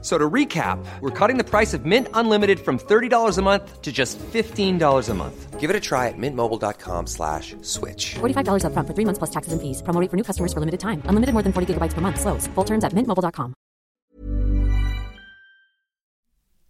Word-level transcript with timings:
So 0.00 0.16
to 0.16 0.30
recap, 0.30 0.78
we're 1.00 1.10
cutting 1.10 1.38
the 1.38 1.44
price 1.44 1.74
of 1.74 1.84
Mint 1.84 2.06
Unlimited 2.14 2.60
from 2.60 2.78
$30 2.78 3.36
a 3.36 3.42
month 3.42 3.82
to 3.82 3.90
just 3.90 4.16
$15 4.32 5.08
a 5.08 5.14
month. 5.14 5.58
Give 5.58 5.70
it 5.70 5.74
a 5.74 5.80
try 5.80 6.06
at 6.06 6.14
mintmobile.com 6.16 7.08
slash 7.08 7.56
switch. 7.62 8.14
$45 8.20 8.62
upfront 8.62 8.86
for 8.86 8.94
three 8.94 9.04
months 9.04 9.18
plus 9.18 9.30
taxes 9.30 9.52
and 9.52 9.60
fees. 9.60 9.82
Promo 9.82 10.00
rate 10.00 10.08
for 10.10 10.16
new 10.16 10.22
customers 10.22 10.52
for 10.52 10.60
limited 10.60 10.78
time. 10.78 11.02
Unlimited 11.10 11.32
more 11.34 11.42
than 11.42 11.52
40 11.52 11.74
gigabytes 11.74 11.94
per 11.94 12.00
month. 12.00 12.20
Slows. 12.20 12.46
Full 12.54 12.64
terms 12.64 12.84
at 12.84 12.92
mintmobile.com. 12.94 13.54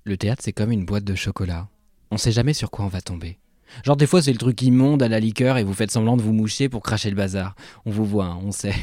Le 0.04 0.16
théâtre, 0.16 0.42
c'est 0.42 0.54
comme 0.54 0.72
une 0.72 0.86
boîte 0.86 1.04
de 1.04 1.14
chocolat. 1.14 1.68
On 2.10 2.16
sait 2.16 2.32
jamais 2.32 2.54
sur 2.54 2.70
quoi 2.70 2.86
on 2.86 2.88
va 2.88 3.02
tomber. 3.02 3.38
Genre 3.84 3.96
des 3.96 4.06
fois 4.06 4.22
c'est 4.22 4.32
le 4.32 4.38
truc 4.38 4.60
immonde 4.62 5.02
à 5.02 5.08
la 5.08 5.20
liqueur 5.20 5.58
et 5.58 5.64
vous 5.64 5.74
faites 5.74 5.90
semblant 5.90 6.16
de 6.16 6.22
vous 6.22 6.32
moucher 6.32 6.68
pour 6.68 6.82
cracher 6.82 7.10
le 7.10 7.16
bazar. 7.16 7.54
On 7.86 7.90
vous 7.90 8.04
voit, 8.04 8.26
hein, 8.26 8.38
on 8.44 8.52
sait. 8.52 8.74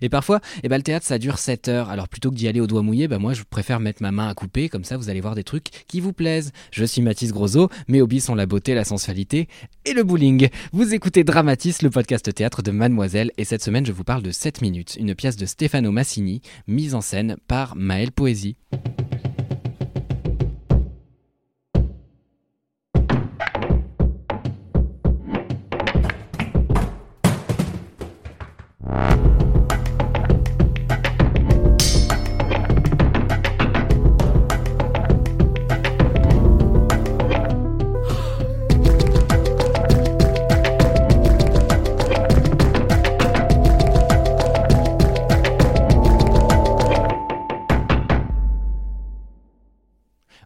Et 0.00 0.08
parfois, 0.08 0.40
eh 0.62 0.68
ben, 0.68 0.76
le 0.76 0.82
théâtre 0.82 1.06
ça 1.06 1.18
dure 1.18 1.38
7 1.38 1.68
heures, 1.68 1.90
alors 1.90 2.08
plutôt 2.08 2.30
que 2.30 2.36
d'y 2.36 2.48
aller 2.48 2.60
au 2.60 2.66
doigt 2.66 2.82
mouillé, 2.82 3.08
bah 3.08 3.18
moi 3.18 3.32
je 3.34 3.42
préfère 3.42 3.80
mettre 3.80 4.02
ma 4.02 4.12
main 4.12 4.28
à 4.28 4.34
couper, 4.34 4.68
comme 4.68 4.84
ça 4.84 4.96
vous 4.96 5.10
allez 5.10 5.20
voir 5.20 5.34
des 5.34 5.44
trucs 5.44 5.68
qui 5.86 6.00
vous 6.00 6.12
plaisent. 6.12 6.52
Je 6.70 6.84
suis 6.84 7.02
Mathis 7.02 7.32
Grosot, 7.32 7.68
mes 7.88 8.02
hobbies 8.02 8.20
sont 8.20 8.34
la 8.34 8.46
beauté, 8.46 8.74
la 8.74 8.84
sensualité 8.84 9.48
et 9.84 9.92
le 9.92 10.04
bowling. 10.04 10.48
Vous 10.72 10.94
écoutez 10.94 11.24
Dramatis, 11.24 11.82
le 11.82 11.90
podcast 11.90 12.32
théâtre 12.32 12.62
de 12.62 12.70
Mademoiselle, 12.70 13.32
et 13.38 13.44
cette 13.44 13.62
semaine 13.62 13.86
je 13.86 13.92
vous 13.92 14.04
parle 14.04 14.22
de 14.22 14.30
7 14.30 14.62
minutes, 14.62 14.96
une 14.98 15.14
pièce 15.14 15.36
de 15.36 15.46
Stefano 15.46 15.90
Massini, 15.90 16.42
mise 16.66 16.94
en 16.94 17.00
scène 17.00 17.36
par 17.46 17.76
Maël 17.76 18.12
Poésie. 18.12 18.56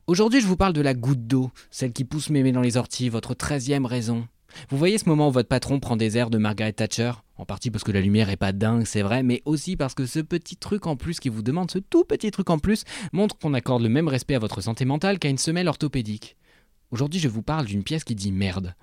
Aujourd'hui, 0.08 0.40
je 0.40 0.46
vous 0.46 0.56
parle 0.56 0.72
de 0.72 0.80
la 0.80 0.94
goutte 0.94 1.26
d'eau, 1.26 1.50
celle 1.68 1.92
qui 1.92 2.04
pousse 2.04 2.30
mémé 2.30 2.52
dans 2.52 2.60
les 2.60 2.76
orties, 2.76 3.08
votre 3.08 3.34
treizième 3.34 3.86
raison. 3.86 4.28
Vous 4.68 4.78
voyez 4.78 4.98
ce 4.98 5.08
moment 5.08 5.30
où 5.30 5.32
votre 5.32 5.48
patron 5.48 5.80
prend 5.80 5.96
des 5.96 6.16
airs 6.16 6.30
de 6.30 6.38
Margaret 6.38 6.74
Thatcher? 6.74 7.10
En 7.34 7.44
partie 7.44 7.72
parce 7.72 7.82
que 7.82 7.90
la 7.90 8.00
lumière 8.00 8.30
est 8.30 8.36
pas 8.36 8.52
dingue, 8.52 8.84
c'est 8.84 9.02
vrai, 9.02 9.24
mais 9.24 9.42
aussi 9.46 9.74
parce 9.74 9.94
que 9.94 10.06
ce 10.06 10.20
petit 10.20 10.54
truc 10.56 10.86
en 10.86 10.94
plus 10.94 11.18
qui 11.18 11.28
vous 11.28 11.42
demande, 11.42 11.72
ce 11.72 11.80
tout 11.80 12.04
petit 12.04 12.30
truc 12.30 12.50
en 12.50 12.60
plus, 12.60 12.84
montre 13.12 13.36
qu'on 13.36 13.52
accorde 13.52 13.82
le 13.82 13.88
même 13.88 14.06
respect 14.06 14.36
à 14.36 14.38
votre 14.38 14.60
santé 14.60 14.84
mentale 14.84 15.18
qu'à 15.18 15.28
une 15.28 15.38
semelle 15.38 15.66
orthopédique. 15.66 16.36
Aujourd'hui, 16.92 17.18
je 17.18 17.26
vous 17.26 17.42
parle 17.42 17.66
d'une 17.66 17.82
pièce 17.82 18.04
qui 18.04 18.14
dit 18.14 18.30
merde. 18.30 18.76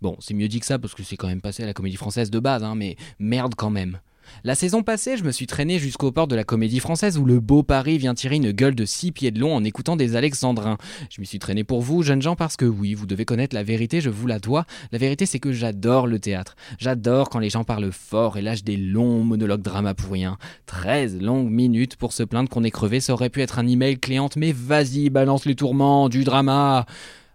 Bon, 0.00 0.16
c'est 0.18 0.32
mieux 0.32 0.48
dit 0.48 0.60
que 0.60 0.66
ça 0.66 0.78
parce 0.78 0.94
que 0.94 1.02
c'est 1.02 1.18
quand 1.18 1.28
même 1.28 1.42
passé 1.42 1.62
à 1.62 1.66
la 1.66 1.74
comédie 1.74 1.96
française 1.96 2.30
de 2.30 2.38
base, 2.38 2.64
hein, 2.64 2.74
mais 2.74 2.96
merde 3.18 3.54
quand 3.54 3.68
même. 3.70 4.00
La 4.44 4.54
saison 4.54 4.82
passée, 4.82 5.16
je 5.16 5.24
me 5.24 5.32
suis 5.32 5.46
traîné 5.46 5.78
jusqu'au 5.78 6.12
port 6.12 6.28
de 6.28 6.36
la 6.36 6.44
comédie 6.44 6.80
française 6.80 7.18
où 7.18 7.24
le 7.24 7.40
beau 7.40 7.62
Paris 7.62 7.98
vient 7.98 8.14
tirer 8.14 8.36
une 8.36 8.52
gueule 8.52 8.74
de 8.74 8.84
six 8.84 9.12
pieds 9.12 9.30
de 9.30 9.40
long 9.40 9.54
en 9.54 9.64
écoutant 9.64 9.96
des 9.96 10.16
alexandrins. 10.16 10.76
Je 11.10 11.20
m'y 11.20 11.26
suis 11.26 11.38
traîné 11.38 11.64
pour 11.64 11.80
vous, 11.80 12.02
jeunes 12.02 12.22
gens, 12.22 12.36
parce 12.36 12.56
que 12.56 12.64
oui, 12.64 12.94
vous 12.94 13.06
devez 13.06 13.24
connaître 13.24 13.54
la 13.54 13.62
vérité, 13.62 14.00
je 14.00 14.10
vous 14.10 14.26
la 14.26 14.38
dois. 14.38 14.66
La 14.92 14.98
vérité, 14.98 15.26
c'est 15.26 15.38
que 15.38 15.52
j'adore 15.52 16.06
le 16.06 16.18
théâtre. 16.18 16.56
J'adore 16.78 17.30
quand 17.30 17.38
les 17.38 17.50
gens 17.50 17.64
parlent 17.64 17.92
fort 17.92 18.36
et 18.36 18.42
lâchent 18.42 18.64
des 18.64 18.76
longs 18.76 19.24
monologues 19.24 19.62
drama 19.62 19.94
pour 19.94 20.12
rien. 20.12 20.38
13 20.66 21.20
longues 21.20 21.50
minutes 21.50 21.96
pour 21.96 22.12
se 22.12 22.22
plaindre 22.22 22.48
qu'on 22.48 22.64
est 22.64 22.70
crevé, 22.70 23.00
ça 23.00 23.12
aurait 23.12 23.30
pu 23.30 23.42
être 23.42 23.58
un 23.58 23.66
email 23.66 23.98
cléante, 23.98 24.36
mais 24.36 24.52
vas-y, 24.52 25.10
balance 25.10 25.44
les 25.44 25.54
tourments, 25.54 26.08
du 26.08 26.24
drama. 26.24 26.86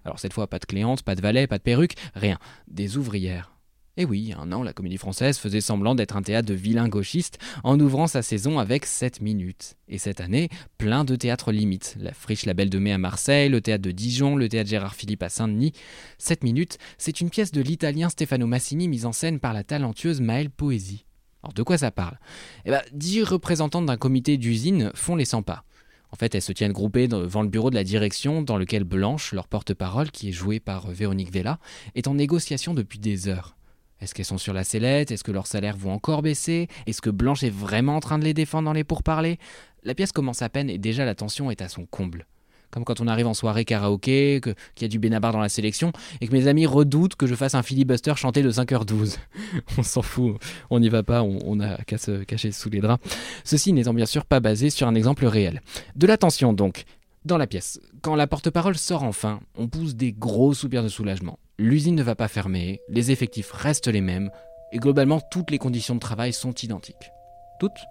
Alors 0.05 0.19
cette 0.19 0.33
fois, 0.33 0.47
pas 0.47 0.59
de 0.59 0.65
cléante, 0.65 1.03
pas 1.03 1.15
de 1.15 1.21
valet, 1.21 1.47
pas 1.47 1.57
de 1.57 1.63
perruque, 1.63 1.95
rien. 2.15 2.37
Des 2.67 2.97
ouvrières. 2.97 3.58
Et 3.99 4.05
oui, 4.05 4.33
un 4.39 4.53
an, 4.53 4.63
la 4.63 4.71
comédie 4.71 4.95
française 4.95 5.37
faisait 5.37 5.59
semblant 5.59 5.93
d'être 5.93 6.15
un 6.15 6.21
théâtre 6.21 6.47
de 6.47 6.53
vilains 6.53 6.87
gauchistes 6.87 7.37
en 7.65 7.77
ouvrant 7.77 8.07
sa 8.07 8.21
saison 8.21 8.57
avec 8.57 8.85
7 8.85 9.19
minutes. 9.19 9.75
Et 9.89 9.97
cette 9.97 10.21
année, 10.21 10.47
plein 10.77 11.03
de 11.03 11.17
théâtres 11.17 11.51
limites. 11.51 11.97
La 11.99 12.13
Friche 12.13 12.45
La 12.45 12.53
Belle 12.53 12.69
de 12.69 12.79
Mai 12.79 12.93
à 12.93 12.97
Marseille, 12.97 13.49
le 13.49 13.59
théâtre 13.59 13.81
de 13.81 13.91
Dijon, 13.91 14.37
le 14.37 14.47
théâtre 14.47 14.69
Gérard 14.69 14.95
Philippe 14.95 15.21
à 15.21 15.27
Saint-Denis. 15.27 15.73
7 16.17 16.45
minutes, 16.45 16.77
c'est 16.97 17.19
une 17.19 17.29
pièce 17.29 17.51
de 17.51 17.59
l'italien 17.59 18.07
Stefano 18.07 18.47
Massini 18.47 18.87
mise 18.87 19.05
en 19.05 19.11
scène 19.11 19.37
par 19.37 19.51
la 19.51 19.65
talentueuse 19.65 20.21
Maëlle 20.21 20.49
Poésie. 20.49 21.03
Alors 21.43 21.51
de 21.51 21.63
quoi 21.63 21.77
ça 21.77 21.91
parle? 21.91 22.19
Eh 22.63 22.69
bien, 22.69 22.81
dix 22.93 23.21
représentantes 23.23 23.85
d'un 23.85 23.97
comité 23.97 24.37
d'usine 24.37 24.91
font 24.95 25.17
les 25.17 25.25
100 25.25 25.41
pas. 25.41 25.65
En 26.13 26.15
fait, 26.15 26.33
elles 26.35 26.41
se 26.41 26.53
tiennent 26.53 26.71
groupées 26.71 27.09
devant 27.09 27.41
le 27.41 27.49
bureau 27.49 27.69
de 27.69 27.75
la 27.75 27.83
direction 27.83 28.43
dans 28.43 28.55
lequel 28.55 28.85
Blanche, 28.85 29.33
leur 29.33 29.49
porte-parole, 29.49 30.09
qui 30.09 30.29
est 30.29 30.31
jouée 30.31 30.61
par 30.61 30.89
Véronique 30.89 31.33
Vella, 31.33 31.59
est 31.95 32.07
en 32.07 32.13
négociation 32.13 32.73
depuis 32.73 32.99
des 32.99 33.27
heures. 33.27 33.57
Est-ce 34.01 34.13
qu'elles 34.13 34.25
sont 34.25 34.37
sur 34.37 34.53
la 34.53 34.63
sellette? 34.63 35.11
Est-ce 35.11 35.23
que 35.23 35.31
leurs 35.31 35.47
salaires 35.47 35.77
vont 35.77 35.91
encore 35.91 36.21
baisser? 36.21 36.67
Est-ce 36.87 37.01
que 37.01 37.09
Blanche 37.09 37.43
est 37.43 37.49
vraiment 37.49 37.95
en 37.95 37.99
train 37.99 38.17
de 38.17 38.23
les 38.23 38.33
défendre 38.33 38.65
dans 38.65 38.73
les 38.73 38.83
pourparlers? 38.83 39.39
La 39.83 39.93
pièce 39.93 40.11
commence 40.11 40.41
à 40.41 40.49
peine 40.49 40.69
et 40.69 40.77
déjà 40.77 41.05
la 41.05 41.15
tension 41.15 41.51
est 41.51 41.61
à 41.61 41.69
son 41.69 41.85
comble. 41.85 42.25
Comme 42.71 42.83
quand 42.83 43.01
on 43.01 43.07
arrive 43.07 43.25
en 43.25 43.33
soirée 43.33 43.65
karaoké, 43.65 44.41
qu'il 44.41 44.83
y 44.83 44.85
a 44.85 44.87
du 44.87 44.99
Benabar 44.99 45.31
dans 45.31 45.39
la 45.39 45.49
sélection, 45.49 45.91
et 46.21 46.27
que 46.27 46.33
mes 46.33 46.47
amis 46.47 46.67
redoutent 46.67 47.15
que 47.15 47.25
je 47.25 47.33
fasse 47.33 47.55
un 47.55 47.63
filibuster 47.63 48.13
chanté 48.15 48.43
de 48.43 48.51
5h12. 48.51 49.17
on 49.77 49.83
s'en 49.83 50.03
fout, 50.03 50.35
on 50.69 50.79
n'y 50.79 50.89
va 50.89 51.01
pas, 51.01 51.23
on, 51.23 51.59
a 51.61 51.77
qu'à 51.83 51.97
se 51.97 52.23
cacher 52.23 52.51
sous 52.51 52.69
les 52.69 52.79
draps. 52.79 53.03
Ceci 53.43 53.73
n'étant 53.73 53.93
bien 53.93 54.05
sûr 54.05 54.23
pas 54.23 54.39
basé 54.39 54.69
sur 54.69 54.87
un 54.87 54.93
exemple 54.93 55.25
réel. 55.25 55.61
De 55.95 56.05
la 56.05 56.17
tension 56.17 56.53
donc, 56.53 56.83
dans 57.25 57.37
la 57.37 57.47
pièce. 57.47 57.81
Quand 58.03 58.15
la 58.15 58.27
porte-parole 58.27 58.77
sort 58.77 59.03
enfin, 59.03 59.39
on 59.57 59.67
pousse 59.67 59.95
des 59.95 60.11
gros 60.11 60.53
soupirs 60.53 60.83
de 60.83 60.89
soulagement. 60.89 61.39
L'usine 61.61 61.95
ne 61.95 62.03
va 62.03 62.15
pas 62.15 62.29
fermer, 62.29 62.79
les 62.87 63.11
effectifs 63.11 63.51
restent 63.51 63.89
les 63.89 63.99
mêmes, 63.99 64.31
et 64.71 64.77
globalement 64.77 65.19
toutes 65.19 65.51
les 65.51 65.57
conditions 65.57 65.93
de 65.93 65.99
travail 65.99 66.31
sont 66.31 66.53
identiques. 66.53 67.11
Toutes? 67.59 67.85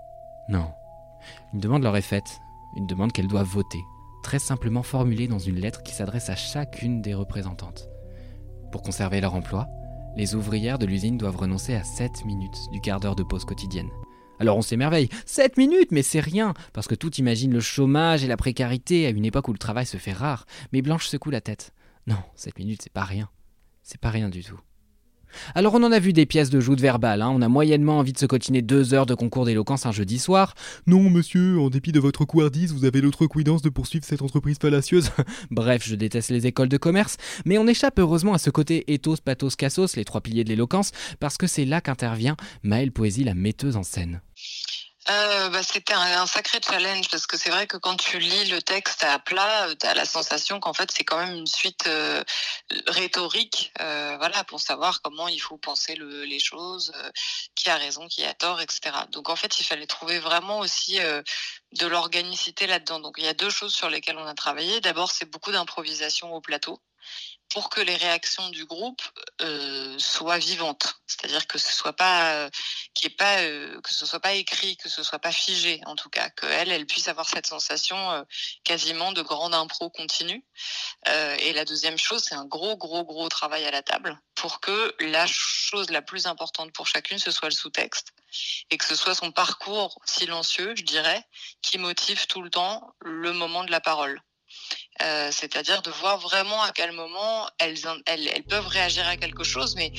Non. 0.48 0.70
Une 1.52 1.60
demande 1.60 1.82
leur 1.82 1.94
est 1.94 2.00
faite, 2.00 2.38
une 2.76 2.86
demande 2.86 3.12
qu'elles 3.12 3.28
doivent 3.28 3.46
voter, 3.46 3.82
très 4.22 4.38
simplement 4.38 4.82
formulée 4.82 5.28
dans 5.28 5.38
une 5.38 5.60
lettre 5.60 5.82
qui 5.82 5.92
s'adresse 5.92 6.30
à 6.30 6.34
chacune 6.34 7.02
des 7.02 7.12
représentantes. 7.12 7.90
Pour 8.72 8.80
conserver 8.80 9.20
leur 9.20 9.34
emploi, 9.34 9.68
les 10.16 10.34
ouvrières 10.34 10.78
de 10.78 10.86
l'usine 10.86 11.18
doivent 11.18 11.36
renoncer 11.36 11.74
à 11.74 11.84
7 11.84 12.24
minutes 12.24 12.70
du 12.72 12.80
quart 12.80 13.00
d'heure 13.00 13.16
de 13.16 13.22
pause 13.22 13.44
quotidienne. 13.44 13.90
Alors 14.38 14.56
on 14.56 14.62
s'émerveille. 14.62 15.10
7 15.26 15.58
minutes, 15.58 15.92
mais 15.92 16.02
c'est 16.02 16.20
rien, 16.20 16.54
parce 16.72 16.86
que 16.86 16.94
tout 16.94 17.14
imagine 17.16 17.52
le 17.52 17.60
chômage 17.60 18.24
et 18.24 18.28
la 18.28 18.38
précarité 18.38 19.04
à 19.04 19.10
une 19.10 19.26
époque 19.26 19.48
où 19.48 19.52
le 19.52 19.58
travail 19.58 19.84
se 19.84 19.98
fait 19.98 20.14
rare. 20.14 20.46
Mais 20.72 20.80
Blanche 20.80 21.06
secoue 21.06 21.28
la 21.28 21.42
tête. 21.42 21.74
Non, 22.06 22.16
7 22.34 22.58
minutes, 22.58 22.80
c'est 22.84 22.92
pas 22.94 23.04
rien. 23.04 23.28
C'est 23.90 23.98
pas 23.98 24.10
rien 24.10 24.28
du 24.28 24.44
tout. 24.44 24.60
Alors 25.54 25.72
on 25.72 25.82
en 25.82 25.92
a 25.92 25.98
vu 25.98 26.12
des 26.12 26.26
pièces 26.26 26.50
de 26.50 26.60
joute 26.60 26.78
verbale, 26.78 27.22
hein. 27.22 27.30
on 27.30 27.40
a 27.40 27.48
moyennement 27.48 27.98
envie 27.98 28.12
de 28.12 28.18
se 28.18 28.26
cotiner 28.26 28.60
deux 28.60 28.92
heures 28.92 29.06
de 29.06 29.14
concours 29.14 29.46
d'éloquence 29.46 29.86
un 29.86 29.92
jeudi 29.92 30.18
soir. 30.18 30.54
Non 30.86 31.08
monsieur, 31.08 31.58
en 31.58 31.70
dépit 31.70 31.90
de 31.90 31.98
votre 31.98 32.26
couardise, 32.26 32.74
vous 32.74 32.84
avez 32.84 33.00
l'autre 33.00 33.26
cuidance 33.26 33.62
de 33.62 33.70
poursuivre 33.70 34.04
cette 34.04 34.20
entreprise 34.20 34.58
fallacieuse. 34.60 35.10
Bref, 35.50 35.84
je 35.86 35.94
déteste 35.94 36.28
les 36.28 36.46
écoles 36.46 36.68
de 36.68 36.76
commerce, 36.76 37.16
mais 37.46 37.56
on 37.56 37.66
échappe 37.66 37.98
heureusement 37.98 38.34
à 38.34 38.38
ce 38.38 38.50
côté 38.50 38.92
ethos, 38.92 39.16
pathos, 39.24 39.56
cassos, 39.56 39.96
les 39.96 40.04
trois 40.04 40.20
piliers 40.20 40.44
de 40.44 40.50
l'éloquence, 40.50 40.92
parce 41.18 41.38
que 41.38 41.46
c'est 41.46 41.64
là 41.64 41.80
qu'intervient 41.80 42.36
Maëlle 42.62 42.92
Poésie, 42.92 43.24
la 43.24 43.34
metteuse 43.34 43.76
en 43.76 43.84
scène. 43.84 44.20
Euh, 45.10 45.48
bah, 45.48 45.62
C'était 45.62 45.94
un, 45.94 46.26
sacré 46.26 46.60
challenge 46.62 47.08
parce 47.08 47.26
que 47.26 47.38
c'est 47.38 47.48
vrai 47.48 47.66
que 47.66 47.78
quand 47.78 47.96
tu 47.96 48.18
lis 48.18 48.44
le 48.50 48.60
texte 48.60 49.02
à 49.04 49.18
plat, 49.18 49.68
euh, 49.68 49.74
tu 49.74 49.86
as 49.86 49.94
la 49.94 50.04
sensation 50.04 50.60
qu'en 50.60 50.74
fait 50.74 50.90
c'est 50.92 51.04
quand 51.04 51.16
même 51.18 51.34
une 51.34 51.46
suite 51.46 51.86
euh, 51.86 52.22
rhétorique, 52.86 53.72
voilà, 53.78 54.44
pour 54.44 54.60
savoir 54.60 55.00
comment 55.00 55.28
il 55.28 55.40
faut 55.40 55.56
penser 55.56 55.94
le, 55.94 56.24
les 56.24 56.40
choses, 56.40 56.92
qui 57.54 57.70
a 57.70 57.76
raison, 57.76 58.06
qui 58.08 58.24
a 58.24 58.34
tort, 58.34 58.60
etc. 58.60 58.90
Donc 59.10 59.30
en 59.30 59.36
fait 59.36 59.60
il 59.60 59.64
fallait 59.64 59.86
trouver 59.86 60.18
vraiment 60.18 60.58
aussi 60.58 60.98
de 60.98 61.86
l'organicité 61.86 62.66
là-dedans. 62.66 63.00
Donc 63.00 63.14
il 63.18 63.24
y 63.24 63.28
a 63.28 63.34
deux 63.34 63.50
choses 63.50 63.74
sur 63.74 63.88
lesquelles 63.88 64.18
on 64.18 64.26
a 64.26 64.34
travaillé. 64.34 64.80
D'abord 64.80 65.10
c'est 65.10 65.26
beaucoup 65.26 65.52
d'improvisation 65.52 66.34
au 66.34 66.40
plateau. 66.40 66.80
Pour 67.48 67.70
que 67.70 67.80
les 67.80 67.96
réactions 67.96 68.50
du 68.50 68.66
groupe 68.66 69.00
euh, 69.40 69.98
soient 69.98 70.38
vivantes. 70.38 71.00
C'est-à-dire 71.06 71.46
que 71.46 71.58
ce 71.58 71.72
soit 71.72 71.94
pas, 71.94 72.34
euh, 72.34 72.50
qu'il 72.94 73.14
pas, 73.16 73.40
euh, 73.40 73.80
que 73.80 73.94
ce 73.94 74.04
soit 74.04 74.20
pas 74.20 74.34
écrit, 74.34 74.76
que 74.76 74.88
ce 74.88 75.02
soit 75.02 75.18
pas 75.18 75.32
figé, 75.32 75.80
en 75.86 75.96
tout 75.96 76.10
cas, 76.10 76.28
qu'elle, 76.30 76.70
elle 76.70 76.86
puisse 76.86 77.08
avoir 77.08 77.28
cette 77.28 77.46
sensation 77.46 78.26
quasiment 78.64 79.12
de 79.12 79.22
grande 79.22 79.54
impro 79.54 79.88
continue. 79.90 80.44
Et 81.06 81.52
la 81.52 81.64
deuxième 81.64 81.98
chose, 81.98 82.22
c'est 82.24 82.34
un 82.34 82.44
gros, 82.44 82.76
gros, 82.76 83.04
gros 83.04 83.28
travail 83.28 83.64
à 83.64 83.70
la 83.70 83.82
table 83.82 84.20
pour 84.34 84.60
que 84.60 84.94
la 85.00 85.26
chose 85.26 85.90
la 85.90 86.02
plus 86.02 86.26
importante 86.26 86.72
pour 86.72 86.86
chacune, 86.86 87.18
ce 87.18 87.30
soit 87.30 87.48
le 87.48 87.54
sous-texte 87.54 88.12
et 88.70 88.78
que 88.78 88.84
ce 88.84 88.94
soit 88.94 89.14
son 89.14 89.32
parcours 89.32 89.98
silencieux, 90.04 90.74
je 90.76 90.84
dirais, 90.84 91.24
qui 91.62 91.78
motive 91.78 92.26
tout 92.26 92.42
le 92.42 92.50
temps 92.50 92.94
le 93.00 93.32
moment 93.32 93.64
de 93.64 93.70
la 93.70 93.80
parole. 93.80 94.20
Euh, 95.00 95.28
c'est-à-dire 95.30 95.80
de 95.82 95.90
voir 95.90 96.18
vraiment 96.18 96.60
à 96.62 96.72
quel 96.72 96.90
moment 96.90 97.46
elles, 97.58 97.78
elles, 98.06 98.42
peuvent 98.48 98.66
réagir 98.66 99.06
à 99.06 99.16
quelque 99.16 99.44
chose, 99.44 99.76
mais 99.76 99.92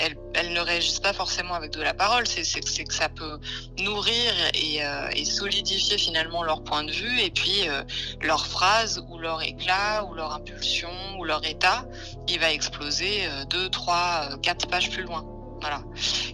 elles, 0.00 0.16
elles, 0.34 0.52
ne 0.52 0.60
réagissent 0.60 0.98
pas 0.98 1.12
forcément 1.12 1.54
avec 1.54 1.70
de 1.70 1.80
la 1.80 1.94
parole, 1.94 2.26
c'est, 2.26 2.42
que 2.84 2.92
ça 2.92 3.08
peut 3.08 3.38
nourrir 3.78 4.32
et, 4.54 4.84
euh, 4.84 5.08
et, 5.14 5.24
solidifier 5.24 5.96
finalement 5.96 6.42
leur 6.42 6.64
point 6.64 6.82
de 6.82 6.90
vue, 6.90 7.20
et 7.20 7.30
puis 7.30 7.68
euh, 7.68 7.84
leur 8.20 8.46
phrase 8.46 9.04
ou 9.08 9.18
leur 9.18 9.42
éclat 9.42 10.04
ou 10.04 10.14
leur 10.14 10.32
impulsion 10.32 10.90
ou 11.18 11.24
leur 11.24 11.44
état, 11.46 11.84
il 12.26 12.40
va 12.40 12.52
exploser 12.52 13.28
deux, 13.48 13.68
trois, 13.68 14.30
quatre 14.42 14.66
pages 14.66 14.90
plus 14.90 15.04
loin. 15.04 15.24
Voilà. 15.60 15.82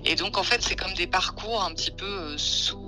Et 0.05 0.15
donc 0.15 0.39
en 0.39 0.43
fait 0.43 0.62
c'est 0.62 0.77
comme 0.77 0.94
des 0.94 1.06
parcours 1.06 1.62
un 1.62 1.75
petit 1.75 1.91
peu 1.91 2.37
sous 2.39 2.81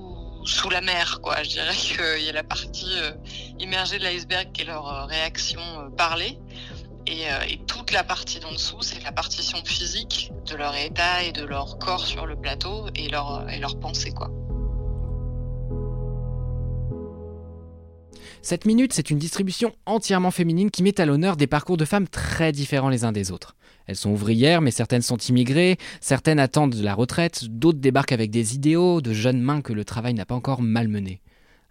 sous 0.44 0.70
la 0.70 0.81
mer, 0.81 1.20
quoi. 1.23 1.43
Je 1.43 1.50
dirais 1.50 1.75
qu'il 1.75 2.25
y 2.25 2.29
a 2.29 2.32
la 2.32 2.44
partie 2.44 2.99
euh, 2.99 3.12
immergée 3.58 3.99
de 3.99 4.05
l'iceberg 4.05 4.52
qui 4.52 4.62
est 4.62 4.67
leur 4.67 4.87
euh, 4.87 5.05
réaction 5.06 5.61
euh, 5.61 5.88
parlée. 5.91 6.38
Et, 7.06 7.26
toute 7.67 7.93
la 7.93 8.02
partie 8.02 8.41
d'en 8.41 8.52
dessous, 8.52 8.81
c'est 8.81 9.02
la 9.05 9.12
partition 9.12 9.62
physique 9.62 10.32
de 10.46 10.56
leur 10.56 10.75
état 10.75 11.23
et 11.23 11.32
de 11.32 11.44
leur 11.44 11.79
corps 11.79 12.06
sur 12.06 12.25
le 12.25 12.35
plateau 12.35 12.87
et 12.94 13.11
leur, 13.11 13.46
et 13.50 13.58
leur 13.58 13.79
pensée, 13.79 14.11
quoi. 14.11 14.31
Cette 18.41 18.64
minute, 18.64 18.94
c'est 18.94 19.11
une 19.11 19.19
distribution 19.19 19.73
entièrement 19.85 20.31
féminine 20.31 20.70
qui 20.70 20.82
met 20.82 20.99
à 20.99 21.05
l'honneur 21.05 21.37
des 21.37 21.46
parcours 21.46 21.76
de 21.76 21.85
femmes 21.85 22.08
très 22.08 22.52
différents 22.52 22.88
les 22.88 23.05
uns 23.05 23.12
des 23.12 23.31
autres. 23.31 23.55
Elles 23.86 23.96
sont 23.96 24.10
ouvrières, 24.10 24.60
mais 24.60 24.70
certaines 24.70 25.02
sont 25.02 25.16
immigrées, 25.16 25.76
certaines 26.00 26.38
attendent 26.38 26.75
la 26.75 26.94
retraite, 26.94 27.44
d'autres 27.48 27.78
débarquent 27.78 28.12
avec 28.12 28.31
des 28.31 28.54
idéaux, 28.54 29.00
de 29.00 29.12
jeunes 29.12 29.40
mains 29.40 29.60
que 29.60 29.72
le 29.72 29.84
travail 29.84 30.14
n'a 30.14 30.25
pas 30.25 30.34
encore 30.34 30.62
malmenés. 30.62 31.20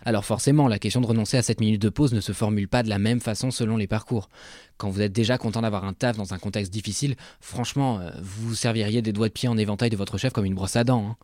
Alors 0.06 0.26
forcément, 0.26 0.68
la 0.68 0.80
question 0.80 1.00
de 1.00 1.06
renoncer 1.06 1.38
à 1.38 1.42
cette 1.42 1.62
minute 1.62 1.82
de 1.82 1.90
pause 1.90 2.14
ne 2.14 2.20
se 2.20 2.34
formule 2.34 2.68
pas 2.68 2.84
de 2.84 2.90
la 2.90 3.00
même 3.00 3.22
façon 3.22 3.52
selon 3.52 3.78
les 3.78 3.88
parcours. 3.88 4.30
Quand 4.78 4.90
vous 4.90 5.02
êtes 5.02 5.14
déjà 5.14 5.38
content 5.38 5.62
d'avoir 5.62 5.86
un 5.86 5.94
taf 5.94 6.18
dans 6.18 6.34
un 6.34 6.40
contexte 6.40 6.74
difficile, 6.74 7.16
franchement, 7.40 8.02
vous 8.22 8.50
vous 8.50 8.56
serviriez 8.56 9.02
des 9.02 9.14
doigts 9.14 9.30
de 9.30 9.34
pied 9.34 9.48
en 9.48 9.58
éventail 9.58 9.90
de 9.90 9.96
votre 9.96 10.18
chef 10.18 10.34
comme 10.34 10.46
une 10.46 10.56
brosse 10.56 10.76
à 10.76 10.84
dents. 10.84 11.08
Hein. 11.12 11.16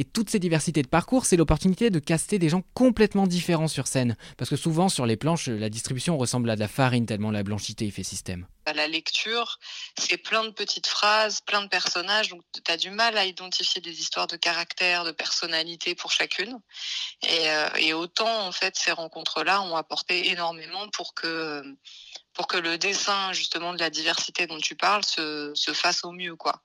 Et 0.00 0.04
toute 0.04 0.30
ces 0.30 0.38
diversités 0.38 0.80
de 0.80 0.88
parcours, 0.88 1.26
c'est 1.26 1.36
l'opportunité 1.36 1.90
de 1.90 1.98
caster 1.98 2.38
des 2.38 2.48
gens 2.48 2.62
complètement 2.72 3.26
différents 3.26 3.68
sur 3.68 3.86
scène. 3.86 4.16
Parce 4.38 4.48
que 4.48 4.56
souvent, 4.56 4.88
sur 4.88 5.04
les 5.04 5.18
planches, 5.18 5.48
la 5.48 5.68
distribution 5.68 6.16
ressemble 6.16 6.48
à 6.48 6.54
de 6.54 6.60
la 6.60 6.68
farine 6.68 7.04
tellement 7.04 7.30
la 7.30 7.42
blanchité 7.42 7.90
fait 7.90 8.02
système. 8.02 8.46
La 8.74 8.88
lecture, 8.88 9.58
c'est 9.98 10.16
plein 10.16 10.42
de 10.44 10.50
petites 10.50 10.86
phrases, 10.86 11.42
plein 11.42 11.60
de 11.60 11.68
personnages, 11.68 12.30
donc 12.30 12.40
tu 12.52 12.72
as 12.72 12.78
du 12.78 12.88
mal 12.88 13.18
à 13.18 13.26
identifier 13.26 13.82
des 13.82 14.00
histoires 14.00 14.26
de 14.26 14.36
caractère, 14.36 15.04
de 15.04 15.10
personnalité 15.10 15.94
pour 15.94 16.12
chacune. 16.12 16.58
Euh, 17.30 17.68
et 17.76 17.92
autant, 17.92 18.46
en 18.46 18.52
fait, 18.52 18.76
ces 18.76 18.92
rencontres-là 18.92 19.60
ont 19.60 19.76
apporté 19.76 20.30
énormément 20.30 20.88
pour 20.94 21.12
que 21.12 21.62
pour 22.40 22.46
que 22.46 22.56
le 22.56 22.78
dessin 22.78 23.34
justement 23.34 23.74
de 23.74 23.78
la 23.78 23.90
diversité 23.90 24.46
dont 24.46 24.56
tu 24.56 24.74
parles 24.74 25.04
se, 25.04 25.52
se 25.54 25.74
fasse 25.74 26.04
au 26.04 26.10
mieux 26.10 26.36
quoi. 26.36 26.62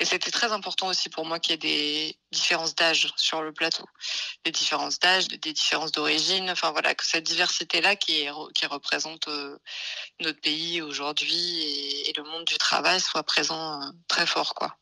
Et 0.00 0.06
c'était 0.06 0.30
très 0.30 0.52
important 0.52 0.86
aussi 0.86 1.10
pour 1.10 1.26
moi 1.26 1.38
qu'il 1.38 1.52
y 1.52 1.54
ait 1.54 1.58
des 1.58 2.18
différences 2.32 2.74
d'âge 2.74 3.12
sur 3.14 3.42
le 3.42 3.52
plateau, 3.52 3.84
des 4.46 4.52
différences 4.52 4.98
d'âge, 4.98 5.28
des 5.28 5.52
différences 5.52 5.92
d'origine, 5.92 6.48
enfin 6.48 6.70
voilà 6.70 6.94
que 6.94 7.04
cette 7.04 7.24
diversité 7.24 7.82
là 7.82 7.94
qui 7.94 8.26
qui 8.54 8.64
représente 8.64 9.28
euh, 9.28 9.58
notre 10.20 10.40
pays 10.40 10.80
aujourd'hui 10.80 11.60
et, 12.06 12.14
le 12.16 12.22
monde 12.22 12.46
du 12.46 12.56
travail 12.56 12.98
soit 12.98 13.22
présent 13.22 13.82
euh, 13.82 13.90
très 14.08 14.24
fort 14.24 14.54
quoi. 14.54 14.78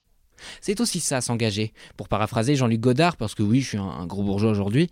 C'est 0.60 0.80
aussi 0.80 1.00
ça, 1.00 1.20
s'engager. 1.20 1.72
Pour 1.96 2.08
paraphraser 2.08 2.54
Jean-Luc 2.54 2.78
Godard, 2.78 3.16
parce 3.16 3.34
que 3.34 3.42
oui, 3.42 3.62
je 3.62 3.68
suis 3.68 3.78
un 3.78 4.06
gros 4.06 4.22
bourgeois 4.22 4.50
aujourd'hui, 4.50 4.90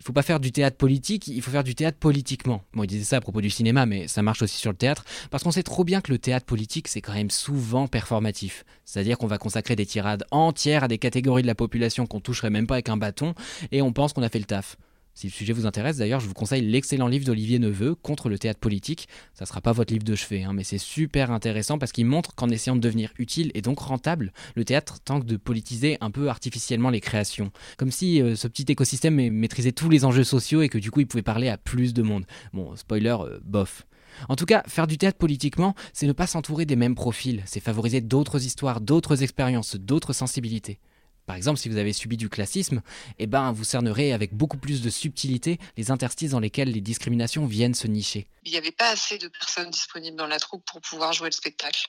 il 0.00 0.04
faut 0.04 0.14
pas 0.14 0.22
faire 0.22 0.40
du 0.40 0.50
théâtre 0.50 0.78
politique, 0.78 1.28
il 1.28 1.42
faut 1.42 1.50
faire 1.50 1.62
du 1.62 1.74
théâtre 1.74 1.98
politiquement. 1.98 2.64
Bon, 2.72 2.84
il 2.84 2.86
disait 2.86 3.04
ça 3.04 3.18
à 3.18 3.20
propos 3.20 3.42
du 3.42 3.50
cinéma, 3.50 3.84
mais 3.84 4.08
ça 4.08 4.22
marche 4.22 4.40
aussi 4.40 4.56
sur 4.56 4.70
le 4.70 4.76
théâtre, 4.76 5.04
parce 5.30 5.44
qu'on 5.44 5.50
sait 5.50 5.62
trop 5.62 5.84
bien 5.84 6.00
que 6.00 6.10
le 6.10 6.18
théâtre 6.18 6.46
politique, 6.46 6.88
c'est 6.88 7.02
quand 7.02 7.12
même 7.12 7.30
souvent 7.30 7.86
performatif. 7.86 8.64
C'est-à-dire 8.86 9.18
qu'on 9.18 9.26
va 9.26 9.36
consacrer 9.36 9.76
des 9.76 9.84
tirades 9.84 10.24
entières 10.30 10.84
à 10.84 10.88
des 10.88 10.96
catégories 10.96 11.42
de 11.42 11.46
la 11.46 11.54
population 11.54 12.06
qu'on 12.06 12.20
toucherait 12.20 12.48
même 12.48 12.66
pas 12.66 12.76
avec 12.76 12.88
un 12.88 12.96
bâton, 12.96 13.34
et 13.72 13.82
on 13.82 13.92
pense 13.92 14.14
qu'on 14.14 14.22
a 14.22 14.30
fait 14.30 14.38
le 14.38 14.46
taf. 14.46 14.78
Si 15.20 15.26
le 15.26 15.32
sujet 15.32 15.52
vous 15.52 15.66
intéresse, 15.66 15.98
d'ailleurs, 15.98 16.20
je 16.20 16.26
vous 16.26 16.32
conseille 16.32 16.62
l'excellent 16.62 17.06
livre 17.06 17.26
d'Olivier 17.26 17.58
Neveu, 17.58 17.94
Contre 17.94 18.30
le 18.30 18.38
théâtre 18.38 18.58
politique. 18.58 19.06
Ça 19.34 19.44
sera 19.44 19.60
pas 19.60 19.72
votre 19.72 19.92
livre 19.92 20.02
de 20.02 20.14
chevet, 20.14 20.44
hein, 20.44 20.54
mais 20.54 20.64
c'est 20.64 20.78
super 20.78 21.30
intéressant 21.30 21.76
parce 21.76 21.92
qu'il 21.92 22.06
montre 22.06 22.34
qu'en 22.34 22.48
essayant 22.48 22.74
de 22.74 22.80
devenir 22.80 23.12
utile 23.18 23.50
et 23.52 23.60
donc 23.60 23.80
rentable, 23.80 24.32
le 24.54 24.64
théâtre 24.64 24.98
tente 25.04 25.26
de 25.26 25.36
politiser 25.36 25.98
un 26.00 26.10
peu 26.10 26.30
artificiellement 26.30 26.88
les 26.88 27.02
créations. 27.02 27.52
Comme 27.76 27.90
si 27.90 28.22
euh, 28.22 28.34
ce 28.34 28.48
petit 28.48 28.64
écosystème 28.72 29.16
maîtrisait 29.30 29.72
tous 29.72 29.90
les 29.90 30.06
enjeux 30.06 30.24
sociaux 30.24 30.62
et 30.62 30.70
que 30.70 30.78
du 30.78 30.90
coup 30.90 31.00
il 31.00 31.06
pouvait 31.06 31.22
parler 31.22 31.50
à 31.50 31.58
plus 31.58 31.92
de 31.92 32.00
monde. 32.00 32.24
Bon, 32.54 32.74
spoiler, 32.74 33.16
euh, 33.20 33.40
bof. 33.44 33.86
En 34.30 34.36
tout 34.36 34.46
cas, 34.46 34.62
faire 34.68 34.86
du 34.86 34.96
théâtre 34.96 35.18
politiquement, 35.18 35.74
c'est 35.92 36.06
ne 36.06 36.12
pas 36.12 36.26
s'entourer 36.26 36.64
des 36.64 36.76
mêmes 36.76 36.94
profils, 36.94 37.42
c'est 37.44 37.60
favoriser 37.60 38.00
d'autres 38.00 38.46
histoires, 38.46 38.80
d'autres 38.80 39.22
expériences, 39.22 39.76
d'autres 39.76 40.14
sensibilités. 40.14 40.80
Par 41.30 41.36
exemple, 41.36 41.60
si 41.60 41.68
vous 41.68 41.76
avez 41.76 41.92
subi 41.92 42.16
du 42.16 42.28
classisme, 42.28 42.82
eh 43.20 43.28
ben, 43.28 43.52
vous 43.52 43.62
cernerez 43.62 44.12
avec 44.12 44.34
beaucoup 44.34 44.56
plus 44.56 44.82
de 44.82 44.90
subtilité 44.90 45.60
les 45.76 45.92
interstices 45.92 46.32
dans 46.32 46.40
lesquels 46.40 46.72
les 46.72 46.80
discriminations 46.80 47.46
viennent 47.46 47.76
se 47.76 47.86
nicher. 47.86 48.26
Il 48.42 48.50
n'y 48.50 48.58
avait 48.58 48.72
pas 48.72 48.88
assez 48.88 49.16
de 49.16 49.28
personnes 49.28 49.70
disponibles 49.70 50.16
dans 50.16 50.26
la 50.26 50.40
troupe 50.40 50.64
pour 50.64 50.80
pouvoir 50.80 51.12
jouer 51.12 51.28
le 51.28 51.34
spectacle. 51.34 51.86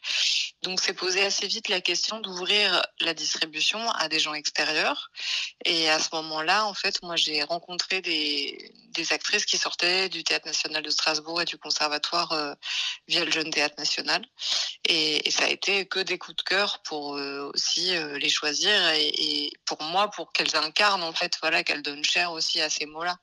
Donc, 0.63 0.79
c'est 0.79 0.93
posé 0.93 1.23
assez 1.23 1.47
vite 1.47 1.69
la 1.69 1.81
question 1.81 2.19
d'ouvrir 2.19 2.83
la 2.99 3.15
distribution 3.15 3.79
à 3.91 4.09
des 4.09 4.19
gens 4.19 4.35
extérieurs. 4.35 5.09
Et 5.65 5.89
à 5.89 5.97
ce 5.97 6.09
moment-là, 6.13 6.67
en 6.67 6.73
fait, 6.73 7.01
moi, 7.01 7.15
j'ai 7.15 7.41
rencontré 7.43 8.01
des, 8.01 8.71
actrices 9.09 9.45
qui 9.45 9.57
sortaient 9.57 10.09
du 10.09 10.23
Théâtre 10.23 10.45
National 10.45 10.83
de 10.83 10.89
Strasbourg 10.91 11.41
et 11.41 11.45
du 11.45 11.57
Conservatoire 11.57 12.31
euh, 12.33 12.53
via 13.07 13.25
le 13.25 13.31
Jeune 13.31 13.49
Théâtre 13.49 13.75
National. 13.79 14.23
Et, 14.87 15.29
ça 15.31 15.45
a 15.45 15.49
été 15.49 15.85
que 15.87 15.99
des 15.99 16.17
coups 16.17 16.37
de 16.37 16.43
cœur 16.43 16.83
pour 16.83 17.15
euh, 17.15 17.49
aussi 17.53 17.95
euh, 17.95 18.19
les 18.19 18.29
choisir 18.29 18.71
pour 19.65 19.81
moi, 19.83 20.09
pour 20.09 20.31
qu'elles 20.31 20.55
incarnent, 20.55 21.03
en 21.03 21.13
fait, 21.13 21.33
voilà, 21.41 21.63
qu'elles 21.63 21.81
donnent 21.81 22.03
cher 22.03 22.31
aussi 22.31 22.61
à 22.61 22.69
ces 22.69 22.85
mots-là. 22.85 23.17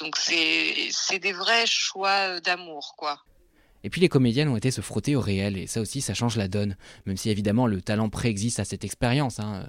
Donc, 0.00 0.16
c'est 0.16 1.18
des 1.18 1.32
vrais 1.32 1.66
choix 1.66 2.40
d'amour, 2.40 2.94
quoi. 2.96 3.20
Et 3.84 3.90
puis 3.90 4.00
les 4.00 4.08
comédiennes 4.08 4.48
ont 4.48 4.56
été 4.56 4.70
se 4.70 4.80
frotter 4.80 5.14
au 5.14 5.20
réel, 5.20 5.56
et 5.56 5.66
ça 5.66 5.80
aussi, 5.80 6.00
ça 6.00 6.14
change 6.14 6.36
la 6.36 6.48
donne, 6.48 6.76
même 7.06 7.16
si 7.16 7.30
évidemment 7.30 7.66
le 7.66 7.80
talent 7.80 8.08
préexiste 8.08 8.58
à 8.58 8.64
cette 8.64 8.84
expérience. 8.84 9.38
Hein. 9.38 9.68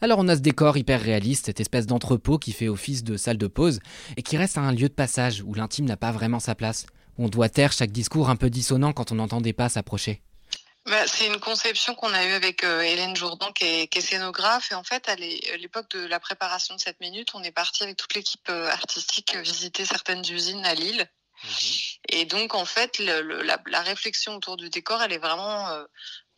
Alors 0.00 0.18
on 0.18 0.28
a 0.28 0.36
ce 0.36 0.40
décor 0.40 0.76
hyper 0.78 1.00
réaliste, 1.00 1.46
cette 1.46 1.60
espèce 1.60 1.86
d'entrepôt 1.86 2.38
qui 2.38 2.52
fait 2.52 2.68
office 2.68 3.04
de 3.04 3.16
salle 3.16 3.36
de 3.36 3.46
pause, 3.46 3.80
et 4.16 4.22
qui 4.22 4.38
reste 4.38 4.56
un 4.56 4.72
lieu 4.72 4.88
de 4.88 4.94
passage 4.94 5.42
où 5.42 5.52
l'intime 5.52 5.84
n'a 5.84 5.98
pas 5.98 6.10
vraiment 6.10 6.40
sa 6.40 6.54
place. 6.54 6.86
On 7.18 7.28
doit 7.28 7.50
taire 7.50 7.72
chaque 7.72 7.92
discours 7.92 8.30
un 8.30 8.36
peu 8.36 8.48
dissonant 8.48 8.94
quand 8.94 9.12
on 9.12 9.16
n'entend 9.16 9.42
des 9.42 9.52
pas 9.52 9.68
s'approcher. 9.68 10.22
Bah, 10.86 11.06
c'est 11.06 11.26
une 11.26 11.38
conception 11.40 11.94
qu'on 11.94 12.12
a 12.14 12.24
eue 12.24 12.32
avec 12.32 12.64
euh, 12.64 12.80
Hélène 12.80 13.14
Jourdan, 13.14 13.52
qui 13.52 13.64
est, 13.64 13.86
qui 13.88 13.98
est, 13.98 14.02
scénographe. 14.02 14.72
Et 14.72 14.74
en 14.74 14.82
fait, 14.82 15.08
à 15.08 15.14
l'époque 15.14 15.90
de 15.90 16.06
la 16.06 16.18
préparation 16.18 16.74
de 16.74 16.80
cette 16.80 17.00
minute, 17.00 17.34
on 17.34 17.42
est 17.42 17.52
parti 17.52 17.82
avec 17.82 17.96
toute 17.96 18.14
l'équipe 18.14 18.48
euh, 18.48 18.68
artistique 18.68 19.36
visiter 19.36 19.84
certaines 19.84 20.24
usines 20.30 20.64
à 20.64 20.74
Lille. 20.74 21.06
Mmh. 21.42 21.48
Et 22.08 22.24
donc, 22.24 22.54
en 22.54 22.64
fait, 22.64 22.98
le, 22.98 23.20
le, 23.20 23.42
la, 23.42 23.60
la, 23.66 23.82
réflexion 23.82 24.36
autour 24.36 24.56
du 24.56 24.70
décor, 24.70 25.02
elle 25.02 25.12
est 25.12 25.18
vraiment 25.18 25.68
euh, 25.68 25.84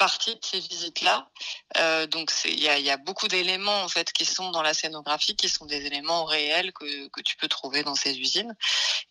partie 0.03 0.35
de 0.35 0.41
ces 0.45 0.59
visites-là. 0.59 1.29
Euh, 1.77 2.09
donc, 2.09 2.33
il 2.45 2.59
y 2.59 2.91
a, 2.91 2.97
beaucoup 2.97 3.29
d'éléments 3.29 3.83
en 3.85 3.89
fait 3.89 4.13
qui 4.13 4.25
sont 4.25 4.51
dans 4.51 4.63
la 4.63 4.75
scénographie, 4.75 5.37
qui 5.37 5.49
sont 5.49 5.65
des 5.65 5.87
éléments 5.87 6.25
réels 6.25 6.73
que, 6.73 7.07
que 7.11 7.21
tu 7.21 7.37
peux 7.37 7.47
trouver 7.47 7.85
dans 7.85 7.95
ces 7.95 8.19
usines. 8.19 8.53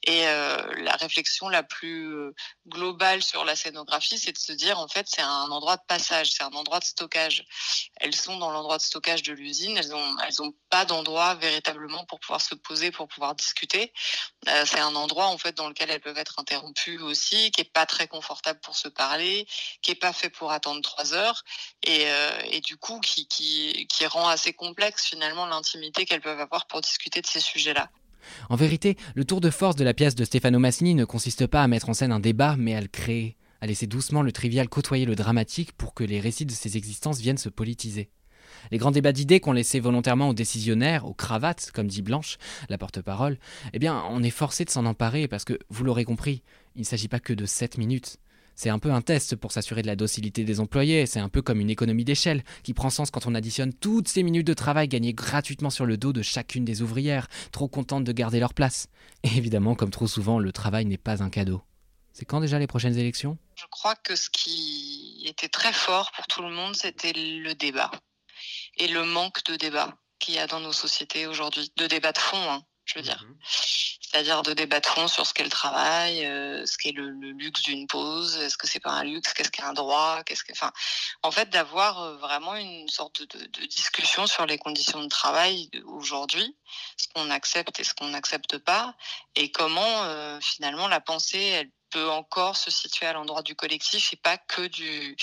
Et 0.03 0.27
euh, 0.27 0.57
la 0.83 0.97
réflexion 0.97 1.47
la 1.47 1.63
plus 1.63 2.33
globale 2.67 3.23
sur 3.23 3.45
la 3.45 3.55
scénographie, 3.55 4.19
c'est 4.19 4.33
de 4.33 4.37
se 4.37 4.51
dire 4.51 4.79
en 4.79 4.89
fait, 4.89 5.05
c'est 5.07 5.21
un 5.21 5.49
endroit 5.49 5.77
de 5.77 5.85
passage, 5.87 6.31
c'est 6.31 6.43
un 6.43 6.51
endroit 6.61 6.79
de 6.79 6.83
stockage. 6.83 7.45
Elles 8.01 8.15
sont 8.15 8.37
dans 8.37 8.51
l'endroit 8.51 8.77
de 8.77 8.83
stockage 8.83 9.23
de 9.23 9.31
l'usine, 9.31 9.77
elles 9.77 9.95
ont, 9.95 10.17
elles 10.27 10.41
ont 10.41 10.53
pas 10.69 10.83
d'endroit 10.83 11.35
véritablement 11.35 12.03
pour 12.05 12.19
pouvoir 12.19 12.41
se 12.41 12.55
poser, 12.55 12.91
pour 12.91 13.07
pouvoir 13.07 13.33
discuter. 13.35 13.93
Euh, 14.49 14.65
c'est 14.65 14.79
un 14.79 14.95
endroit 14.95 15.27
en 15.27 15.37
fait 15.37 15.55
dans 15.55 15.69
lequel 15.69 15.89
elles 15.89 16.01
peuvent 16.01 16.17
être 16.17 16.39
interrompues 16.39 16.99
aussi, 16.99 17.51
qui 17.51 17.61
est 17.61 17.71
pas 17.71 17.85
très 17.85 18.07
confortable 18.07 18.59
pour 18.61 18.75
se 18.75 18.89
parler, 18.89 19.47
qui 19.81 19.91
est 19.91 19.95
pas 19.95 20.13
fait 20.13 20.29
pour 20.29 20.51
attendre 20.51 20.80
trois 20.81 21.13
heures 21.13 21.43
et, 21.83 22.05
euh, 22.05 22.31
et 22.51 22.61
du 22.61 22.77
coup 22.77 22.99
qui, 22.99 23.27
qui, 23.27 23.87
rend 24.05 24.27
assez 24.27 24.51
complexe 24.53 25.05
finalement 25.05 25.45
l'intimité 25.45 26.05
qu'elles 26.05 26.21
peuvent 26.21 26.39
avoir 26.39 26.65
pour 26.65 26.81
discuter 26.81 27.21
de 27.21 27.27
ces 27.27 27.39
sujets-là. 27.39 27.89
En 28.49 28.55
vérité, 28.55 28.97
le 29.15 29.25
tour 29.25 29.41
de 29.41 29.49
force 29.49 29.75
de 29.75 29.83
la 29.83 29.93
pièce 29.93 30.15
de 30.15 30.25
Stefano 30.25 30.59
Massini 30.59 30.95
ne 30.95 31.05
consiste 31.05 31.47
pas 31.47 31.63
à 31.63 31.67
mettre 31.67 31.89
en 31.89 31.93
scène 31.93 32.11
un 32.11 32.19
débat, 32.19 32.55
mais 32.57 32.75
à 32.75 32.81
le 32.81 32.87
créer, 32.87 33.37
à 33.61 33.67
laisser 33.67 33.87
doucement 33.87 34.21
le 34.21 34.31
trivial 34.31 34.67
côtoyer 34.69 35.05
le 35.05 35.15
dramatique 35.15 35.71
pour 35.73 35.93
que 35.93 36.03
les 36.03 36.19
récits 36.19 36.45
de 36.45 36.51
ces 36.51 36.77
existences 36.77 37.19
viennent 37.19 37.37
se 37.37 37.49
politiser. 37.49 38.09
Les 38.71 38.77
grands 38.77 38.91
débats 38.91 39.11
d'idées 39.11 39.39
qu'on 39.39 39.53
laissait 39.53 39.79
volontairement 39.79 40.29
aux 40.29 40.33
décisionnaires, 40.33 41.05
aux 41.05 41.13
cravates, 41.13 41.71
comme 41.71 41.87
dit 41.87 42.01
Blanche, 42.01 42.37
la 42.69 42.77
porte-parole, 42.77 43.37
eh 43.73 43.79
bien, 43.79 44.03
on 44.09 44.21
est 44.23 44.29
forcé 44.29 44.65
de 44.65 44.69
s'en 44.69 44.85
emparer 44.85 45.27
parce 45.27 45.45
que, 45.45 45.57
vous 45.69 45.83
l'aurez 45.83 46.05
compris, 46.05 46.43
il 46.75 46.81
ne 46.81 46.85
s'agit 46.85 47.07
pas 47.07 47.19
que 47.19 47.33
de 47.33 47.45
7 47.45 47.77
minutes. 47.77 48.17
C'est 48.63 48.69
un 48.69 48.77
peu 48.77 48.91
un 48.91 49.01
test 49.01 49.35
pour 49.35 49.51
s'assurer 49.51 49.81
de 49.81 49.87
la 49.87 49.95
docilité 49.95 50.43
des 50.43 50.59
employés, 50.59 51.07
c'est 51.07 51.19
un 51.19 51.29
peu 51.29 51.41
comme 51.41 51.59
une 51.59 51.71
économie 51.71 52.05
d'échelle 52.05 52.43
qui 52.61 52.75
prend 52.75 52.91
sens 52.91 53.09
quand 53.09 53.25
on 53.25 53.33
additionne 53.33 53.73
toutes 53.73 54.07
ces 54.07 54.21
minutes 54.21 54.45
de 54.45 54.53
travail 54.53 54.87
gagnées 54.87 55.15
gratuitement 55.15 55.71
sur 55.71 55.87
le 55.87 55.97
dos 55.97 56.13
de 56.13 56.21
chacune 56.21 56.63
des 56.63 56.83
ouvrières, 56.83 57.27
trop 57.51 57.67
contentes 57.67 58.03
de 58.03 58.11
garder 58.11 58.39
leur 58.39 58.53
place. 58.53 58.87
Et 59.23 59.35
évidemment, 59.35 59.73
comme 59.73 59.89
trop 59.89 60.05
souvent, 60.05 60.37
le 60.37 60.51
travail 60.51 60.85
n'est 60.85 60.99
pas 60.99 61.23
un 61.23 61.31
cadeau. 61.31 61.63
C'est 62.13 62.25
quand 62.25 62.39
déjà 62.39 62.59
les 62.59 62.67
prochaines 62.67 62.99
élections? 62.99 63.35
Je 63.55 63.65
crois 63.71 63.95
que 63.95 64.15
ce 64.15 64.29
qui 64.29 65.23
était 65.25 65.49
très 65.49 65.73
fort 65.73 66.11
pour 66.15 66.27
tout 66.27 66.43
le 66.43 66.51
monde, 66.51 66.75
c'était 66.75 67.13
le 67.13 67.55
débat 67.55 67.89
et 68.77 68.89
le 68.89 69.03
manque 69.05 69.43
de 69.45 69.55
débat 69.55 69.97
qu'il 70.19 70.35
y 70.35 70.37
a 70.37 70.45
dans 70.45 70.59
nos 70.59 70.71
sociétés 70.71 71.25
aujourd'hui, 71.25 71.71
de 71.77 71.87
débat 71.87 72.11
de 72.11 72.19
fond, 72.19 72.37
hein, 72.37 72.63
je 72.85 72.99
veux 72.99 73.03
dire. 73.03 73.25
C'est-à-dire 74.11 74.43
de 74.43 74.51
débat 74.51 74.81
de 74.81 74.85
fond 74.85 75.07
sur 75.07 75.25
ce 75.25 75.33
qu'est 75.33 75.45
le 75.45 75.49
travail, 75.49 76.25
euh, 76.25 76.65
ce 76.65 76.77
qu'est 76.77 76.91
le, 76.91 77.11
luxe 77.11 77.61
d'une 77.61 77.87
pause, 77.87 78.35
est-ce 78.39 78.57
que 78.57 78.67
c'est 78.67 78.81
pas 78.81 78.91
un 78.91 79.05
luxe, 79.05 79.31
qu'est-ce 79.31 79.51
qu'est 79.51 79.63
un 79.63 79.71
droit, 79.71 80.21
qu'est-ce 80.25 80.43
que, 80.43 80.51
enfin, 80.51 80.73
en 81.23 81.31
fait, 81.31 81.49
d'avoir 81.49 82.01
euh, 82.01 82.17
vraiment 82.17 82.55
une 82.55 82.89
sorte 82.89 83.21
de, 83.21 83.65
discussion 83.67 84.27
sur 84.27 84.45
les 84.45 84.57
conditions 84.57 85.01
de 85.01 85.07
travail 85.07 85.69
aujourd'hui, 85.85 86.57
ce 86.97 87.07
qu'on 87.13 87.29
accepte 87.29 87.79
et 87.79 87.85
ce 87.85 87.93
qu'on 87.93 88.09
n'accepte 88.09 88.57
pas, 88.57 88.95
et 89.35 89.49
comment 89.49 90.03
euh, 90.03 90.37
finalement 90.41 90.89
la 90.89 90.99
pensée, 90.99 91.39
elle 91.39 91.71
peut 91.89 92.09
encore 92.09 92.57
se 92.57 92.69
situer 92.69 93.05
à 93.05 93.13
l'endroit 93.13 93.43
du 93.43 93.55
collectif 93.55 94.11
et 94.11 94.17
pas 94.17 94.37
que 94.37 94.67
du 94.67 95.15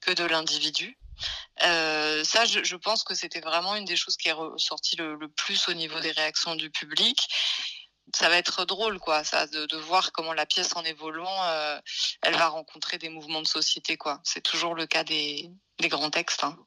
que 0.00 0.10
de 0.10 0.24
l'individu. 0.24 0.98
Ça, 1.60 2.44
je, 2.44 2.76
pense 2.76 3.04
que 3.04 3.14
c'était 3.14 3.40
vraiment 3.40 3.76
une 3.76 3.84
des 3.84 3.94
choses 3.94 4.16
qui 4.16 4.28
est 4.28 4.32
ressortie 4.32 4.96
le, 4.96 5.16
plus 5.28 5.68
au 5.68 5.74
niveau 5.74 6.00
des 6.00 6.10
réactions 6.10 6.56
du 6.56 6.70
public. 6.70 7.28
Ça 8.14 8.28
va 8.28 8.36
être 8.36 8.64
drôle, 8.64 8.98
quoi, 8.98 9.24
ça, 9.24 9.46
de, 9.46 9.76
voir 9.76 10.12
comment 10.12 10.32
la 10.32 10.46
pièce 10.46 10.74
en 10.76 10.82
évoluant, 10.82 11.44
euh, 11.44 11.78
elle 12.22 12.34
va 12.34 12.48
rencontrer 12.48 12.98
des 12.98 13.08
mouvements 13.08 13.42
de 13.42 13.46
société, 13.46 13.96
quoi. 13.96 14.20
C'est 14.24 14.42
toujours 14.42 14.74
le 14.74 14.86
cas 14.86 15.04
des, 15.04 15.50
des 15.78 15.88
grands 15.88 16.10
textes. 16.10 16.44
Hein. 16.44 16.58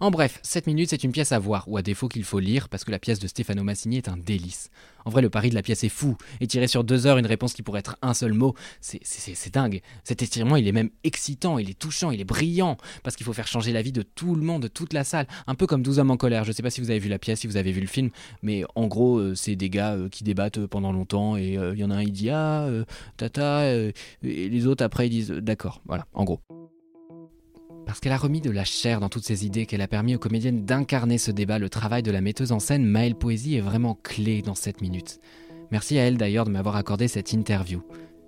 En 0.00 0.10
bref, 0.10 0.38
7 0.42 0.66
minutes 0.66 0.90
c'est 0.90 1.04
une 1.04 1.12
pièce 1.12 1.32
à 1.32 1.38
voir, 1.38 1.68
ou 1.68 1.76
à 1.76 1.82
défaut 1.82 2.08
qu'il 2.08 2.24
faut 2.24 2.38
lire, 2.38 2.68
parce 2.68 2.84
que 2.84 2.90
la 2.90 2.98
pièce 2.98 3.18
de 3.18 3.26
Stefano 3.26 3.62
Massini 3.62 3.96
est 3.96 4.08
un 4.08 4.16
délice. 4.16 4.70
En 5.04 5.10
vrai, 5.10 5.22
le 5.22 5.30
pari 5.30 5.50
de 5.50 5.54
la 5.54 5.62
pièce 5.62 5.84
est 5.84 5.88
fou, 5.88 6.16
et 6.40 6.46
tirer 6.46 6.66
sur 6.66 6.84
deux 6.84 7.06
heures 7.06 7.18
une 7.18 7.26
réponse 7.26 7.52
qui 7.52 7.62
pourrait 7.62 7.80
être 7.80 7.96
un 8.02 8.14
seul 8.14 8.32
mot, 8.32 8.54
c'est 8.80 9.52
dingue. 9.52 9.80
Cet 10.04 10.22
étirement, 10.22 10.56
il 10.56 10.66
est 10.68 10.72
même 10.72 10.90
excitant, 11.04 11.58
il 11.58 11.70
est 11.70 11.78
touchant, 11.78 12.10
il 12.10 12.20
est 12.20 12.24
brillant, 12.24 12.76
parce 13.02 13.16
qu'il 13.16 13.24
faut 13.24 13.32
faire 13.32 13.46
changer 13.46 13.72
la 13.72 13.82
vie 13.82 13.92
de 13.92 14.02
tout 14.02 14.34
le 14.34 14.42
monde, 14.42 14.62
de 14.62 14.68
toute 14.68 14.92
la 14.92 15.04
salle, 15.04 15.26
un 15.46 15.54
peu 15.54 15.66
comme 15.66 15.82
12 15.82 15.98
hommes 15.98 16.10
en 16.10 16.16
colère. 16.16 16.44
Je 16.44 16.52
sais 16.52 16.62
pas 16.62 16.70
si 16.70 16.80
vous 16.80 16.90
avez 16.90 16.98
vu 16.98 17.08
la 17.08 17.18
pièce, 17.18 17.40
si 17.40 17.46
vous 17.46 17.56
avez 17.56 17.72
vu 17.72 17.80
le 17.80 17.86
film, 17.86 18.10
mais 18.42 18.64
en 18.74 18.86
gros, 18.86 19.18
euh, 19.18 19.34
c'est 19.34 19.56
des 19.56 19.70
gars 19.70 19.94
euh, 19.94 20.08
qui 20.08 20.24
débattent 20.24 20.58
euh, 20.58 20.68
pendant 20.68 20.92
longtemps, 20.92 21.36
et 21.36 21.54
il 21.54 21.78
y 21.78 21.84
en 21.84 21.90
a 21.90 21.96
un, 21.96 22.02
il 22.02 22.12
dit 22.12 22.30
Ah, 22.30 22.68
tata, 23.16 23.72
et 23.74 23.92
les 24.22 24.66
autres 24.66 24.84
après, 24.84 25.06
ils 25.06 25.10
disent 25.10 25.30
D'accord, 25.30 25.80
voilà, 25.86 26.06
en 26.14 26.24
gros 26.24 26.40
parce 27.90 27.98
qu'elle 27.98 28.12
a 28.12 28.18
remis 28.18 28.40
de 28.40 28.52
la 28.52 28.62
chair 28.62 29.00
dans 29.00 29.08
toutes 29.08 29.24
ces 29.24 29.44
idées, 29.44 29.66
qu'elle 29.66 29.80
a 29.80 29.88
permis 29.88 30.14
aux 30.14 30.18
comédiennes 30.20 30.64
d'incarner 30.64 31.18
ce 31.18 31.32
débat, 31.32 31.58
le 31.58 31.68
travail 31.68 32.04
de 32.04 32.12
la 32.12 32.20
metteuse 32.20 32.52
en 32.52 32.60
scène 32.60 32.84
Maëlle 32.84 33.16
Poésie 33.16 33.56
est 33.56 33.60
vraiment 33.60 33.98
clé 34.00 34.42
dans 34.42 34.54
cette 34.54 34.80
minute. 34.80 35.18
Merci 35.72 35.98
à 35.98 36.02
elle 36.02 36.16
d'ailleurs 36.16 36.44
de 36.44 36.52
m'avoir 36.52 36.76
accordé 36.76 37.08
cette 37.08 37.32
interview. 37.32 37.82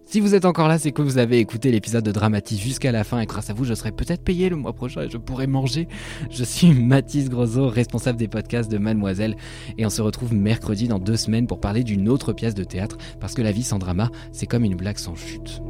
Si 0.04 0.18
vous 0.18 0.34
êtes 0.34 0.46
encore 0.46 0.66
là, 0.66 0.80
c'est 0.80 0.90
que 0.90 1.00
vous 1.00 1.16
avez 1.16 1.38
écouté 1.38 1.70
l'épisode 1.70 2.04
de 2.04 2.10
Dramatis 2.10 2.58
jusqu'à 2.58 2.90
la 2.90 3.04
fin 3.04 3.20
et 3.20 3.26
grâce 3.26 3.50
à 3.50 3.52
vous, 3.52 3.64
je 3.64 3.74
serai 3.74 3.92
peut-être 3.92 4.24
payé 4.24 4.48
le 4.48 4.56
mois 4.56 4.72
prochain 4.72 5.02
et 5.02 5.08
je 5.08 5.16
pourrai 5.16 5.46
manger. 5.46 5.86
Je 6.28 6.42
suis 6.42 6.74
Mathis 6.74 7.30
Grosot, 7.30 7.68
responsable 7.68 8.18
des 8.18 8.26
podcasts 8.26 8.68
de 8.68 8.78
Mademoiselle 8.78 9.36
et 9.78 9.86
on 9.86 9.90
se 9.90 10.02
retrouve 10.02 10.34
mercredi 10.34 10.88
dans 10.88 10.98
deux 10.98 11.16
semaines 11.16 11.46
pour 11.46 11.60
parler 11.60 11.84
d'une 11.84 12.08
autre 12.08 12.32
pièce 12.32 12.56
de 12.56 12.64
théâtre 12.64 12.96
parce 13.20 13.34
que 13.34 13.42
la 13.42 13.52
vie 13.52 13.62
sans 13.62 13.78
drama, 13.78 14.10
c'est 14.32 14.46
comme 14.46 14.64
une 14.64 14.74
blague 14.74 14.98
sans 14.98 15.14
chute. 15.14 15.62